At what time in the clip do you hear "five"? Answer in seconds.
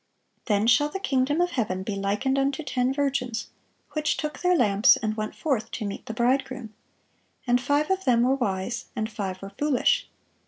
7.61-7.91, 9.07-9.39